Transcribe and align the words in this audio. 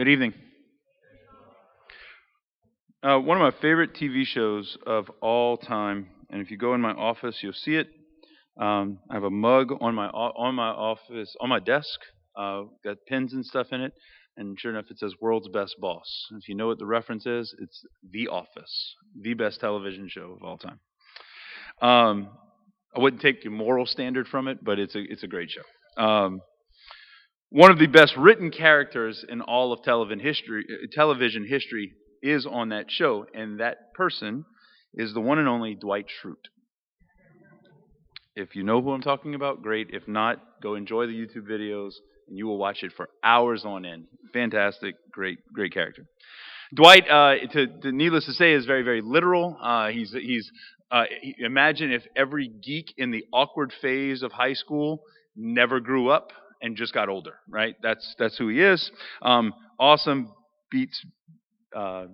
Good 0.00 0.08
evening. 0.08 0.32
Uh, 3.02 3.18
one 3.18 3.36
of 3.36 3.42
my 3.42 3.60
favorite 3.60 3.92
TV 3.92 4.24
shows 4.24 4.78
of 4.86 5.10
all 5.20 5.58
time, 5.58 6.08
and 6.30 6.40
if 6.40 6.50
you 6.50 6.56
go 6.56 6.72
in 6.72 6.80
my 6.80 6.92
office, 6.92 7.36
you'll 7.42 7.52
see 7.52 7.74
it. 7.74 7.86
Um, 8.58 9.00
I 9.10 9.12
have 9.16 9.24
a 9.24 9.30
mug 9.30 9.72
on 9.78 9.94
my 9.94 10.06
on 10.06 10.54
my 10.54 10.68
office 10.68 11.36
on 11.38 11.50
my 11.50 11.58
desk, 11.58 12.00
uh, 12.34 12.62
got 12.82 12.96
pins 13.08 13.34
and 13.34 13.44
stuff 13.44 13.66
in 13.72 13.82
it, 13.82 13.92
and 14.38 14.58
sure 14.58 14.70
enough, 14.70 14.86
it 14.90 14.98
says 14.98 15.12
"World's 15.20 15.48
Best 15.48 15.76
Boss." 15.78 16.28
If 16.30 16.48
you 16.48 16.54
know 16.54 16.68
what 16.68 16.78
the 16.78 16.86
reference 16.86 17.26
is, 17.26 17.54
it's 17.58 17.84
The 18.10 18.28
Office, 18.28 18.94
the 19.20 19.34
best 19.34 19.60
television 19.60 20.08
show 20.08 20.32
of 20.32 20.42
all 20.42 20.56
time. 20.56 20.80
Um, 21.82 22.30
I 22.96 23.00
wouldn't 23.00 23.20
take 23.20 23.44
your 23.44 23.52
moral 23.52 23.84
standard 23.84 24.28
from 24.28 24.48
it, 24.48 24.64
but 24.64 24.78
it's 24.78 24.94
a 24.94 25.00
it's 25.00 25.24
a 25.24 25.28
great 25.28 25.50
show. 25.50 26.02
Um, 26.02 26.40
one 27.50 27.72
of 27.72 27.78
the 27.78 27.86
best 27.86 28.16
written 28.16 28.50
characters 28.50 29.24
in 29.28 29.40
all 29.40 29.72
of 29.72 29.82
television 29.82 30.20
history, 30.20 30.64
television 30.92 31.46
history 31.46 31.92
is 32.22 32.46
on 32.46 32.68
that 32.68 32.86
show, 32.88 33.26
and 33.34 33.60
that 33.60 33.92
person 33.94 34.44
is 34.94 35.12
the 35.14 35.20
one 35.20 35.38
and 35.38 35.48
only 35.48 35.74
Dwight 35.74 36.06
Schrute. 36.06 36.36
If 38.36 38.54
you 38.54 38.62
know 38.62 38.80
who 38.80 38.92
I'm 38.92 39.02
talking 39.02 39.34
about, 39.34 39.62
great. 39.62 39.88
If 39.90 40.06
not, 40.06 40.40
go 40.62 40.76
enjoy 40.76 41.06
the 41.06 41.12
YouTube 41.12 41.48
videos, 41.50 41.92
and 42.28 42.38
you 42.38 42.46
will 42.46 42.58
watch 42.58 42.82
it 42.82 42.92
for 42.96 43.08
hours 43.24 43.64
on 43.64 43.84
end. 43.84 44.04
Fantastic, 44.32 44.94
great, 45.10 45.38
great 45.52 45.74
character. 45.74 46.06
Dwight, 46.72 47.10
uh, 47.10 47.34
to, 47.52 47.66
to, 47.66 47.92
needless 47.92 48.26
to 48.26 48.32
say, 48.32 48.52
is 48.52 48.64
very, 48.64 48.82
very 48.82 49.02
literal. 49.02 49.58
Uh, 49.60 49.88
he's 49.88 50.12
he's 50.12 50.48
uh, 50.92 51.04
imagine 51.38 51.90
if 51.90 52.04
every 52.16 52.48
geek 52.48 52.94
in 52.96 53.10
the 53.10 53.24
awkward 53.32 53.72
phase 53.82 54.22
of 54.22 54.30
high 54.30 54.54
school 54.54 55.02
never 55.36 55.80
grew 55.80 56.08
up 56.08 56.30
and 56.62 56.76
just 56.76 56.92
got 56.92 57.08
older, 57.08 57.34
right? 57.48 57.74
That's 57.82 58.14
that's 58.18 58.36
who 58.36 58.48
he 58.48 58.60
is. 58.60 58.90
Um, 59.22 59.52
awesome 59.78 60.32
beets 60.70 61.04
uh, 61.74 62.06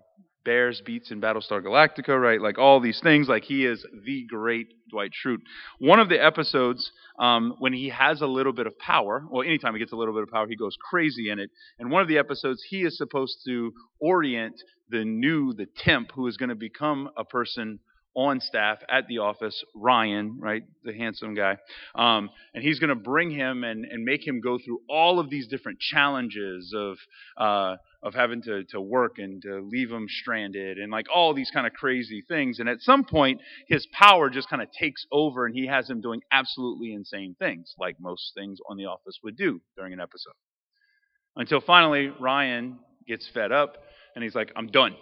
Bears 0.46 0.80
beets 0.86 1.10
in 1.10 1.20
Battlestar 1.20 1.60
Galactica, 1.60 2.18
right? 2.18 2.40
Like 2.40 2.56
all 2.56 2.80
these 2.80 3.00
things. 3.02 3.28
Like 3.28 3.42
he 3.42 3.66
is 3.66 3.84
the 4.04 4.24
great 4.28 4.68
Dwight 4.90 5.10
Schrute. 5.10 5.40
One 5.80 5.98
of 5.98 6.08
the 6.08 6.24
episodes 6.24 6.90
um, 7.18 7.56
when 7.58 7.72
he 7.72 7.88
has 7.88 8.20
a 8.22 8.26
little 8.26 8.52
bit 8.52 8.68
of 8.68 8.78
power, 8.78 9.24
well, 9.28 9.42
anytime 9.42 9.74
he 9.74 9.80
gets 9.80 9.92
a 9.92 9.96
little 9.96 10.14
bit 10.14 10.22
of 10.22 10.28
power, 10.30 10.46
he 10.48 10.56
goes 10.56 10.76
crazy 10.88 11.30
in 11.30 11.40
it. 11.40 11.50
And 11.80 11.90
one 11.90 12.00
of 12.00 12.08
the 12.08 12.18
episodes, 12.18 12.64
he 12.68 12.84
is 12.84 12.96
supposed 12.96 13.38
to 13.46 13.72
orient 14.00 14.54
the 14.88 15.04
new, 15.04 15.52
the 15.52 15.66
temp, 15.78 16.12
who 16.14 16.28
is 16.28 16.36
going 16.36 16.50
to 16.50 16.54
become 16.54 17.10
a 17.16 17.24
person 17.24 17.80
on 18.16 18.40
staff 18.40 18.78
at 18.90 19.06
the 19.08 19.18
office, 19.18 19.62
Ryan, 19.74 20.38
right, 20.40 20.62
the 20.82 20.94
handsome 20.94 21.34
guy, 21.34 21.58
um, 21.94 22.30
and 22.54 22.64
he's 22.64 22.78
going 22.78 22.88
to 22.88 22.96
bring 22.96 23.30
him 23.30 23.62
and, 23.62 23.84
and 23.84 24.04
make 24.04 24.26
him 24.26 24.40
go 24.40 24.58
through 24.58 24.80
all 24.88 25.20
of 25.20 25.28
these 25.28 25.46
different 25.46 25.78
challenges 25.78 26.74
of 26.74 26.96
uh, 27.36 27.76
of 28.02 28.14
having 28.14 28.40
to 28.42 28.64
to 28.70 28.80
work 28.80 29.18
and 29.18 29.42
to 29.42 29.60
leave 29.60 29.90
him 29.90 30.06
stranded 30.08 30.78
and 30.78 30.90
like 30.90 31.06
all 31.14 31.34
these 31.34 31.50
kind 31.52 31.66
of 31.66 31.74
crazy 31.74 32.24
things. 32.26 32.58
And 32.58 32.68
at 32.68 32.80
some 32.80 33.04
point, 33.04 33.40
his 33.68 33.86
power 33.92 34.30
just 34.30 34.48
kind 34.48 34.62
of 34.62 34.68
takes 34.72 35.04
over, 35.12 35.44
and 35.44 35.54
he 35.54 35.66
has 35.66 35.88
him 35.88 36.00
doing 36.00 36.22
absolutely 36.32 36.94
insane 36.94 37.36
things, 37.38 37.74
like 37.78 37.96
most 38.00 38.32
things 38.34 38.58
on 38.68 38.78
the 38.78 38.86
office 38.86 39.18
would 39.22 39.36
do 39.36 39.60
during 39.76 39.92
an 39.92 40.00
episode. 40.00 40.32
Until 41.36 41.60
finally, 41.60 42.10
Ryan 42.18 42.78
gets 43.06 43.28
fed 43.32 43.52
up 43.52 43.76
and 44.14 44.24
he's 44.24 44.34
like, 44.34 44.50
"I'm 44.56 44.68
done." 44.68 44.96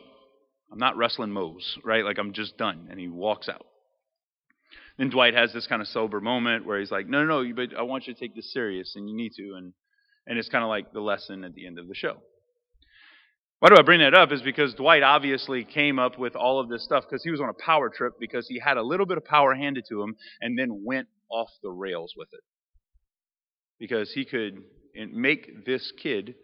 I'm 0.74 0.80
not 0.80 0.96
wrestling 0.96 1.30
Mose, 1.30 1.78
right? 1.84 2.04
Like 2.04 2.18
I'm 2.18 2.32
just 2.32 2.58
done. 2.58 2.88
And 2.90 2.98
he 2.98 3.06
walks 3.06 3.48
out. 3.48 3.64
Then 4.98 5.08
Dwight 5.08 5.34
has 5.34 5.52
this 5.52 5.68
kind 5.68 5.80
of 5.80 5.86
sober 5.86 6.20
moment 6.20 6.66
where 6.66 6.80
he's 6.80 6.90
like, 6.90 7.06
no, 7.06 7.24
no, 7.24 7.44
no, 7.44 7.54
but 7.54 7.78
I 7.78 7.82
want 7.82 8.08
you 8.08 8.14
to 8.14 8.18
take 8.18 8.34
this 8.34 8.52
serious 8.52 8.94
and 8.96 9.08
you 9.08 9.14
need 9.14 9.34
to. 9.36 9.54
And, 9.56 9.72
and 10.26 10.36
it's 10.36 10.48
kind 10.48 10.64
of 10.64 10.68
like 10.68 10.92
the 10.92 11.00
lesson 11.00 11.44
at 11.44 11.54
the 11.54 11.68
end 11.68 11.78
of 11.78 11.86
the 11.86 11.94
show. 11.94 12.16
Why 13.60 13.68
do 13.68 13.76
I 13.78 13.82
bring 13.82 14.00
that 14.00 14.14
up? 14.14 14.32
Is 14.32 14.42
because 14.42 14.74
Dwight 14.74 15.04
obviously 15.04 15.62
came 15.62 16.00
up 16.00 16.18
with 16.18 16.34
all 16.34 16.58
of 16.58 16.68
this 16.68 16.84
stuff 16.84 17.04
because 17.08 17.22
he 17.22 17.30
was 17.30 17.40
on 17.40 17.48
a 17.48 17.64
power 17.64 17.88
trip 17.88 18.14
because 18.18 18.48
he 18.48 18.58
had 18.58 18.76
a 18.76 18.82
little 18.82 19.06
bit 19.06 19.16
of 19.16 19.24
power 19.24 19.54
handed 19.54 19.84
to 19.90 20.02
him 20.02 20.16
and 20.40 20.58
then 20.58 20.82
went 20.84 21.06
off 21.30 21.50
the 21.62 21.70
rails 21.70 22.14
with 22.16 22.28
it. 22.32 22.42
Because 23.78 24.10
he 24.12 24.24
could 24.24 24.58
make 25.12 25.64
this 25.66 25.92
kid 26.02 26.34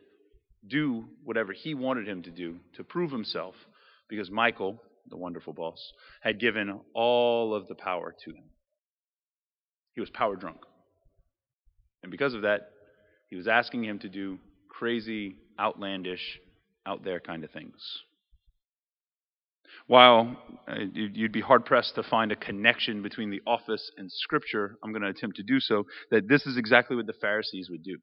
do 0.65 1.07
whatever 1.25 1.53
he 1.53 1.75
wanted 1.75 2.07
him 2.07 2.23
to 2.23 2.31
do 2.31 2.61
to 2.77 2.85
prove 2.85 3.11
himself 3.11 3.57
because 4.10 4.31
Michael, 4.31 4.82
the 5.09 5.16
wonderful 5.16 5.54
boss, 5.54 5.93
had 6.21 6.38
given 6.38 6.81
all 6.94 7.54
of 7.54 7.69
the 7.69 7.75
power 7.75 8.15
to 8.25 8.31
him. 8.31 8.44
He 9.94 10.00
was 10.00 10.10
power 10.10 10.37
drunk. 10.37 10.59
And 12.03 12.10
because 12.10 12.34
of 12.34 12.43
that, 12.43 12.71
he 13.28 13.37
was 13.37 13.48
asking 13.48 13.84
him 13.84 13.98
to 14.00 14.09
do 14.09 14.38
crazy, 14.69 15.37
outlandish, 15.59 16.41
out 16.87 17.04
there 17.04 17.21
kind 17.21 17.44
of 17.44 17.50
things. 17.50 17.76
While 19.87 20.37
uh, 20.69 20.77
you'd 20.92 21.32
be 21.32 21.41
hard 21.41 21.65
pressed 21.65 21.94
to 21.94 22.03
find 22.03 22.32
a 22.32 22.37
connection 22.37 23.03
between 23.03 23.31
the 23.31 23.42
office 23.47 23.91
and 23.97 24.10
Scripture, 24.10 24.77
I'm 24.82 24.92
going 24.92 25.03
to 25.03 25.09
attempt 25.09 25.37
to 25.37 25.42
do 25.42 25.60
so, 25.60 25.84
that 26.10 26.28
this 26.28 26.47
is 26.47 26.56
exactly 26.56 26.97
what 26.97 27.06
the 27.06 27.12
Pharisees 27.12 27.69
would 27.71 27.82
do. 27.82 27.98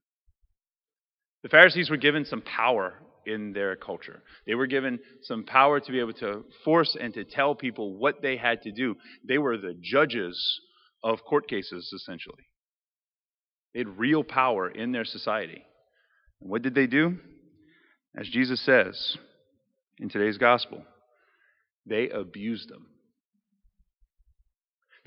The 1.43 1.49
Pharisees 1.49 1.89
were 1.89 1.97
given 1.97 2.25
some 2.25 2.41
power 2.41 3.01
in 3.27 3.53
their 3.53 3.75
culture. 3.75 4.23
They 4.45 4.55
were 4.55 4.67
given 4.67 4.99
some 5.23 5.43
power 5.43 5.79
to 5.79 5.91
be 5.91 5.99
able 5.99 6.13
to 6.13 6.45
force 6.63 6.95
and 6.99 7.13
to 7.13 7.23
tell 7.23 7.53
people 7.53 7.97
what 7.97 8.21
they 8.21 8.37
had 8.37 8.61
to 8.63 8.71
do. 8.71 8.95
They 9.27 9.37
were 9.37 9.57
the 9.57 9.75
judges 9.79 10.61
of 11.03 11.23
court 11.23 11.47
cases, 11.47 11.91
essentially. 11.93 12.47
They 13.73 13.81
had 13.81 13.99
real 13.99 14.23
power 14.23 14.69
in 14.69 14.91
their 14.91 15.05
society. 15.05 15.63
And 16.41 16.49
what 16.49 16.61
did 16.61 16.73
they 16.73 16.87
do? 16.87 17.17
As 18.17 18.27
Jesus 18.27 18.63
says 18.65 19.17
in 19.99 20.09
today's 20.09 20.37
gospel, 20.37 20.83
they 21.85 22.09
abused 22.09 22.69
them. 22.69 22.87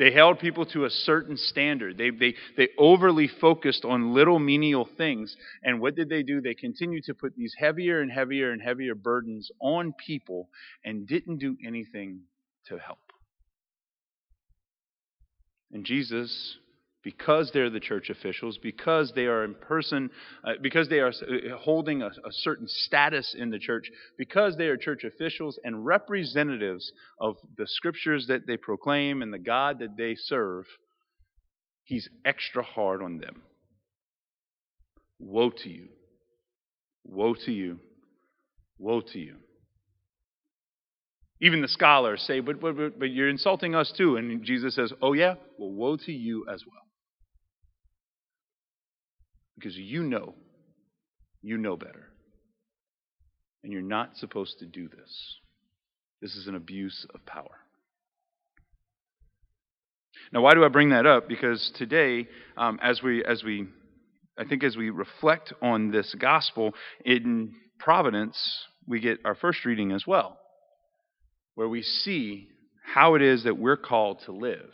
They 0.01 0.13
held 0.13 0.39
people 0.39 0.65
to 0.65 0.87
a 0.87 0.91
certain 0.91 1.37
standard. 1.37 1.99
They, 1.99 2.09
they, 2.09 2.35
they 2.57 2.69
overly 2.79 3.29
focused 3.29 3.85
on 3.85 4.15
little 4.15 4.39
menial 4.39 4.89
things. 4.97 5.37
And 5.63 5.79
what 5.79 5.95
did 5.95 6.09
they 6.09 6.23
do? 6.23 6.41
They 6.41 6.55
continued 6.55 7.05
to 7.05 7.15
put 7.15 7.37
these 7.37 7.55
heavier 7.59 8.01
and 8.01 8.11
heavier 8.11 8.51
and 8.51 8.63
heavier 8.63 8.95
burdens 8.95 9.51
on 9.61 9.93
people 9.93 10.49
and 10.87 11.07
didn't 11.07 11.37
do 11.37 11.55
anything 11.67 12.21
to 12.69 12.79
help. 12.79 12.99
And 15.71 15.85
Jesus 15.85 16.57
because 17.03 17.51
they're 17.53 17.71
the 17.71 17.81
church 17.81 18.11
officials, 18.11 18.59
because 18.63 19.13
they 19.15 19.27
are 19.27 19.45
in 19.45 19.55
person, 19.55 20.11
uh, 20.45 20.53
because 20.63 20.89
they 20.89 20.99
are 20.99 21.09
uh, 21.09 21.57
holding 21.57 22.03
a, 22.03 22.07
a, 22.07 22.31
certain 22.31 22.67
status 22.69 23.35
in 23.39 23.51
the 23.51 23.59
church, 23.59 23.91
because 24.19 24.57
they 24.57 24.67
are 24.67 24.77
church 24.77 25.05
officials 25.05 25.59
and 25.65 25.87
representatives 25.87 26.93
of 27.19 27.37
the 27.57 27.67
scriptures 27.67 28.27
that 28.29 28.47
they 28.47 28.57
proclaim 28.57 29.23
and 29.23 29.33
the 29.33 29.39
God 29.39 29.79
that 29.79 29.97
they 29.97 30.15
serve, 30.15 30.67
he's 31.85 32.09
extra 32.25 32.63
hard 32.63 33.03
on 33.03 33.19
them. 33.19 33.43
Woe 35.19 35.51
to 35.51 35.69
you! 35.71 35.89
Woe 37.05 37.35
to 37.47 37.53
you! 37.53 37.79
Woe 38.79 39.01
to 39.01 39.19
you! 39.19 39.37
Even 41.43 41.63
the 41.63 41.69
scholars 41.69 42.23
say, 42.27 42.41
but, 42.41 42.61
but, 42.61 42.77
but, 42.77 42.99
but 42.99 43.11
you're 43.11 43.31
insulting 43.31 43.75
us 43.75 43.93
too. 43.97 44.17
And 44.17 44.45
Jesus 44.45 44.75
says, 44.75 44.93
Oh, 45.01 45.15
yeah? 45.15 45.37
Well, 45.59 45.71
woe 45.71 45.97
to 45.97 46.13
you 46.13 46.45
as 46.53 46.63
well. 46.67 46.90
Because 49.61 49.77
you 49.77 50.03
know, 50.03 50.35
you 51.43 51.59
know 51.59 51.77
better. 51.77 52.09
And 53.63 53.71
you're 53.71 53.83
not 53.83 54.17
supposed 54.17 54.59
to 54.61 54.67
do 54.67 54.89
this. 54.89 55.37
This 56.23 56.35
is 56.35 56.47
an 56.47 56.55
abuse 56.55 57.07
of 57.15 57.27
power. 57.27 57.59
Now, 60.33 60.41
why 60.41 60.55
do 60.55 60.65
I 60.65 60.69
bring 60.69 60.91
that 60.91 61.05
up? 61.05 61.29
Because 61.29 61.73
today, 61.77 62.27
um, 62.57 62.79
as 62.83 63.03
we, 63.03 63.23
as 63.23 63.45
we, 63.45 63.67
I 64.39 64.45
think, 64.45 64.65
as 64.65 64.77
we 64.79 64.89
reflect 64.89 65.53
on 65.61 65.91
this 65.91 66.15
gospel 66.19 66.73
in 67.05 67.55
Providence, 67.79 68.39
we 68.87 69.01
get 69.01 69.19
our 69.27 69.35
first 69.35 69.67
reading 69.67 69.93
as 69.93 70.07
well, 70.07 70.39
where 71.55 71.69
we 71.69 71.83
see 71.83 72.49
how 72.95 73.15
it 73.15 73.21
is 73.21 73.45
that 73.45 73.59
we're 73.59 73.77
called 73.77 74.23
to 74.25 74.33
live. 74.33 74.73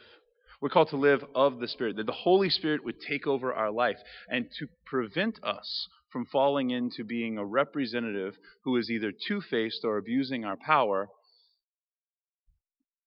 We're 0.61 0.70
called 0.70 0.88
to 0.91 0.97
live 0.97 1.25
of 1.35 1.58
the 1.58 1.69
Spirit, 1.69 1.97
that 1.97 2.06
the 2.06 2.12
Holy 2.12 2.49
Spirit 2.49 2.85
would 2.85 3.00
take 3.00 3.26
over 3.26 3.53
our 3.53 3.70
life 3.70 3.99
and 4.29 4.47
to 4.58 4.69
prevent 4.85 5.38
us 5.43 5.88
from 6.11 6.26
falling 6.26 6.70
into 6.70 7.05
being 7.05 7.37
a 7.37 7.44
representative 7.44 8.37
who 8.64 8.76
is 8.76 8.91
either 8.91 9.12
two 9.12 9.41
faced 9.41 9.85
or 9.85 9.99
abusing 9.99 10.44
our 10.44 10.56
power. 10.56 11.08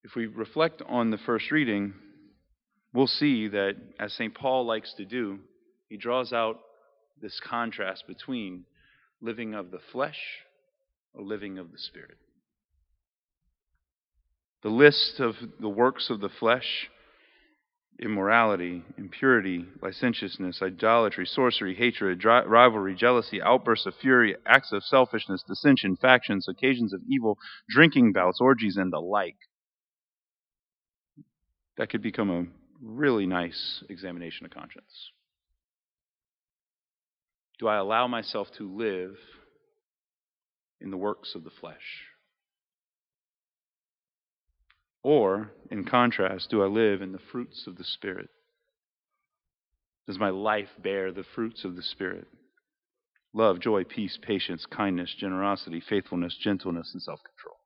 If 0.03 0.15
we 0.15 0.27
reflect 0.27 0.81
on 0.87 1.09
the 1.09 1.17
first 1.17 1.49
reading, 1.51 1.93
we'll 2.93 3.07
see 3.07 3.47
that, 3.47 3.75
as 3.99 4.13
St. 4.13 4.33
Paul 4.33 4.65
likes 4.65 4.93
to 4.97 5.05
do, 5.05 5.39
he 5.89 5.97
draws 5.97 6.31
out 6.31 6.59
this 7.21 7.39
contrast 7.39 8.05
between 8.07 8.65
living 9.21 9.55
of 9.55 9.71
the 9.71 9.79
flesh 9.91 10.19
or 11.13 11.23
living 11.23 11.57
of 11.57 11.71
the 11.71 11.79
Spirit. 11.79 12.17
The 14.61 14.69
list 14.69 15.19
of 15.19 15.35
the 15.59 15.69
works 15.69 16.09
of 16.09 16.19
the 16.19 16.29
flesh 16.29 16.89
immorality, 17.99 18.83
impurity, 18.97 19.65
licentiousness, 19.81 20.61
idolatry, 20.61 21.25
sorcery, 21.25 21.75
hatred, 21.75 22.19
dri- 22.19 22.45
rivalry, 22.45 22.95
jealousy, 22.95 23.41
outbursts 23.41 23.85
of 23.85 23.93
fury, 23.95 24.35
acts 24.45 24.71
of 24.71 24.83
selfishness, 24.83 25.43
dissension, 25.47 25.97
factions, 25.97 26.47
occasions 26.47 26.93
of 26.93 27.01
evil, 27.09 27.37
drinking 27.69 28.13
bouts, 28.13 28.39
orgies, 28.39 28.77
and 28.77 28.91
the 28.91 28.99
like. 28.99 29.37
That 31.77 31.89
could 31.89 32.01
become 32.01 32.29
a 32.29 32.45
really 32.81 33.25
nice 33.25 33.83
examination 33.89 34.45
of 34.45 34.51
conscience. 34.51 35.11
Do 37.59 37.67
I 37.67 37.77
allow 37.77 38.07
myself 38.07 38.47
to 38.57 38.77
live 38.77 39.17
in 40.79 40.91
the 40.91 40.97
works 40.97 41.35
of 41.35 41.43
the 41.43 41.49
flesh? 41.49 42.08
Or, 45.03 45.51
in 45.71 45.85
contrast, 45.85 46.49
do 46.49 46.61
I 46.61 46.67
live 46.67 47.01
in 47.01 47.11
the 47.11 47.19
fruits 47.31 47.65
of 47.67 47.77
the 47.77 47.83
Spirit? 47.83 48.29
Does 50.07 50.19
my 50.19 50.29
life 50.29 50.69
bear 50.81 51.11
the 51.11 51.23
fruits 51.35 51.63
of 51.63 51.75
the 51.75 51.83
Spirit? 51.83 52.27
Love, 53.33 53.59
joy, 53.59 53.83
peace, 53.83 54.17
patience, 54.21 54.65
kindness, 54.65 55.13
generosity, 55.17 55.79
faithfulness, 55.87 56.35
gentleness, 56.41 56.91
and 56.93 57.01
self 57.01 57.19
control. 57.23 57.57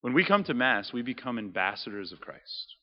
When 0.00 0.14
we 0.14 0.24
come 0.24 0.44
to 0.44 0.54
Mass, 0.54 0.92
we 0.92 1.02
become 1.02 1.38
ambassadors 1.38 2.12
of 2.12 2.20
Christ. 2.20 2.76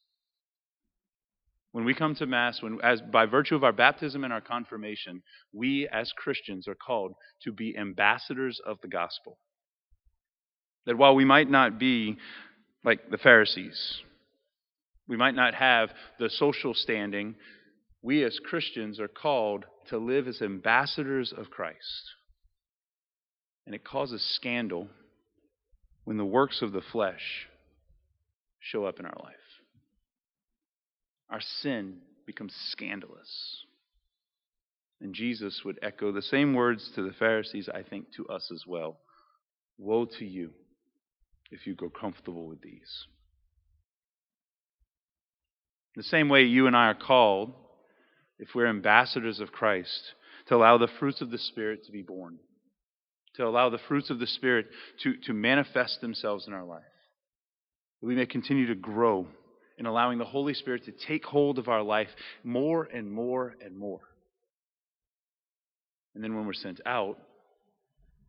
When 1.71 1.85
we 1.85 1.93
come 1.93 2.15
to 2.15 2.25
Mass, 2.25 2.61
when, 2.61 2.79
as, 2.81 3.01
by 3.01 3.25
virtue 3.25 3.55
of 3.55 3.63
our 3.63 3.73
baptism 3.73 4.23
and 4.23 4.33
our 4.33 4.41
confirmation, 4.41 5.21
we 5.53 5.87
as 5.91 6.11
Christians 6.13 6.67
are 6.67 6.75
called 6.75 7.13
to 7.43 7.51
be 7.51 7.77
ambassadors 7.77 8.59
of 8.65 8.79
the 8.81 8.87
gospel. 8.87 9.37
That 10.85 10.97
while 10.97 11.15
we 11.15 11.25
might 11.25 11.49
not 11.49 11.79
be 11.79 12.17
like 12.83 13.09
the 13.09 13.17
Pharisees, 13.17 14.01
we 15.07 15.17
might 15.17 15.35
not 15.35 15.53
have 15.55 15.89
the 16.19 16.29
social 16.29 16.73
standing, 16.73 17.35
we 18.01 18.23
as 18.23 18.39
Christians 18.39 18.99
are 18.99 19.07
called 19.07 19.65
to 19.89 19.97
live 19.97 20.27
as 20.27 20.41
ambassadors 20.41 21.33
of 21.35 21.49
Christ. 21.49 22.13
And 23.65 23.75
it 23.75 23.83
causes 23.83 24.23
scandal 24.35 24.87
when 26.05 26.17
the 26.17 26.25
works 26.25 26.61
of 26.61 26.71
the 26.71 26.81
flesh 26.81 27.47
show 28.59 28.85
up 28.85 28.99
in 28.99 29.05
our 29.05 29.17
life. 29.23 29.35
Our 31.29 31.41
sin 31.61 31.97
becomes 32.25 32.53
scandalous. 32.71 33.63
And 35.01 35.13
Jesus 35.13 35.61
would 35.63 35.79
echo 35.81 36.11
the 36.11 36.21
same 36.21 36.53
words 36.53 36.91
to 36.95 37.01
the 37.01 37.13
Pharisees, 37.13 37.69
I 37.73 37.83
think, 37.83 38.07
to 38.15 38.27
us 38.27 38.49
as 38.51 38.63
well. 38.67 38.97
Woe 39.77 40.05
to 40.17 40.25
you 40.25 40.51
if 41.51 41.65
you 41.65 41.75
grow 41.75 41.89
comfortable 41.89 42.47
with 42.47 42.61
these. 42.61 43.05
The 45.95 46.03
same 46.03 46.29
way 46.29 46.43
you 46.43 46.67
and 46.67 46.75
I 46.75 46.87
are 46.87 46.95
called, 46.95 47.53
if 48.37 48.49
we're 48.55 48.67
ambassadors 48.67 49.39
of 49.39 49.51
Christ, 49.51 50.13
to 50.47 50.55
allow 50.55 50.77
the 50.77 50.87
fruits 50.99 51.21
of 51.21 51.31
the 51.31 51.37
Spirit 51.37 51.85
to 51.85 51.91
be 51.91 52.01
born, 52.01 52.37
to 53.35 53.45
allow 53.45 53.69
the 53.69 53.79
fruits 53.87 54.09
of 54.09 54.19
the 54.19 54.27
Spirit 54.27 54.67
to, 55.03 55.15
to 55.25 55.33
manifest 55.33 56.01
themselves 56.01 56.47
in 56.47 56.53
our 56.53 56.63
life. 56.63 56.83
That 58.01 58.07
we 58.07 58.15
may 58.15 58.25
continue 58.25 58.67
to 58.67 58.75
grow 58.75 59.27
in 59.77 59.85
allowing 59.85 60.19
the 60.19 60.25
Holy 60.25 60.53
Spirit 60.53 60.85
to 60.85 60.91
take 60.91 61.25
hold 61.25 61.57
of 61.57 61.67
our 61.67 61.81
life 61.81 62.09
more 62.43 62.83
and 62.83 63.11
more 63.11 63.55
and 63.63 63.77
more. 63.77 64.01
And 66.15 66.23
then 66.23 66.35
when 66.35 66.45
we're 66.45 66.53
sent 66.53 66.81
out, 66.85 67.17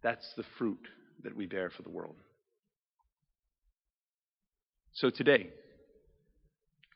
that's 0.02 0.32
the 0.36 0.44
fruit 0.58 0.80
that 1.24 1.36
we 1.36 1.46
bear 1.46 1.70
for 1.70 1.82
the 1.82 1.90
world. 1.90 2.16
So 4.92 5.10
today, 5.10 5.48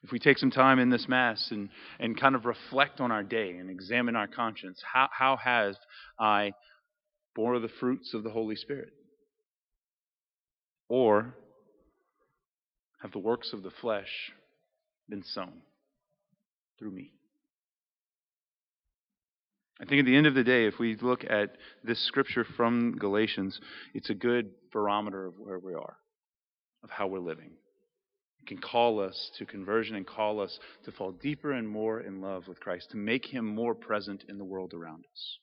if 0.03 0.13
we 0.13 0.19
take 0.19 0.39
some 0.39 0.51
time 0.51 0.79
in 0.79 0.91
this 0.91 1.09
Mass 1.09 1.49
and, 1.51 1.71
and 1.99 2.19
kind 2.19 2.35
of 2.35 2.45
reflect 2.45 3.01
on 3.01 3.11
our 3.11 3.23
day 3.23 3.57
and 3.57 3.71
examine 3.71 4.17
our 4.17 4.27
conscience, 4.27 4.83
how, 4.93 5.09
how 5.11 5.37
have 5.37 5.77
I 6.19 6.53
borne 7.35 7.63
the 7.63 7.71
fruits 7.81 8.13
of 8.13 8.23
the 8.23 8.31
Holy 8.31 8.57
Spirit? 8.57 8.91
Or 10.89 11.35
have 13.03 13.13
the 13.13 13.19
works 13.19 13.53
of 13.53 13.63
the 13.63 13.71
flesh 13.81 14.33
been 15.09 15.23
sown 15.23 15.63
through 16.79 16.91
me? 16.91 17.13
I 19.81 19.87
think 19.87 20.01
at 20.01 20.07
the 20.07 20.17
end 20.17 20.27
of 20.27 20.35
the 20.35 20.45
day, 20.45 20.67
if 20.67 20.79
we 20.79 20.97
look 21.01 21.25
at 21.25 21.57
this 21.83 21.99
scripture 22.07 22.45
from 22.57 22.97
Galatians, 22.99 23.59
it's 23.93 24.11
a 24.11 24.15
good 24.15 24.51
barometer 24.73 25.27
of 25.27 25.35
where 25.39 25.59
we 25.59 25.75
are, 25.75 25.97
of 26.83 26.91
how 26.91 27.07
we're 27.07 27.19
living. 27.19 27.53
Can 28.47 28.59
call 28.59 29.01
us 29.01 29.31
to 29.39 29.47
conversion 29.47 29.97
and 29.97 30.07
call 30.07 30.41
us 30.41 30.59
to 30.85 30.93
fall 30.93 31.13
deeper 31.13 31.53
and 31.53 31.69
more 31.69 32.01
in 32.01 32.21
love 32.21 32.47
with 32.47 32.61
Christ, 32.61 32.91
to 32.91 32.97
make 32.97 33.25
him 33.25 33.47
more 33.47 33.75
present 33.75 34.25
in 34.29 34.39
the 34.39 34.45
world 34.45 34.75
around 34.75 35.05
us. 35.11 35.39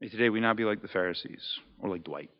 May 0.00 0.08
today 0.08 0.28
we 0.28 0.40
not 0.40 0.56
be 0.56 0.64
like 0.64 0.80
the 0.80 0.88
Pharisees 0.88 1.42
or 1.80 1.90
like 1.90 2.04
Dwight. 2.04 2.30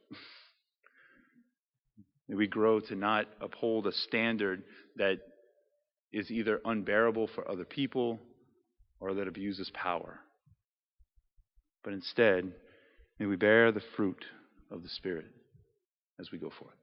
May 2.28 2.36
we 2.36 2.46
grow 2.46 2.78
to 2.78 2.94
not 2.94 3.26
uphold 3.40 3.86
a 3.86 3.92
standard 3.92 4.62
that 4.96 5.16
is 6.12 6.30
either 6.30 6.60
unbearable 6.64 7.28
for 7.34 7.50
other 7.50 7.64
people 7.64 8.20
or 9.00 9.14
that 9.14 9.28
abuses 9.28 9.70
power. 9.74 10.20
But 11.82 11.94
instead, 11.94 12.52
may 13.18 13.26
we 13.26 13.36
bear 13.36 13.72
the 13.72 13.82
fruit 13.96 14.24
of 14.70 14.82
the 14.82 14.88
Spirit 14.88 15.26
as 16.20 16.30
we 16.30 16.38
go 16.38 16.50
forth. 16.50 16.74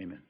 Amen. 0.00 0.22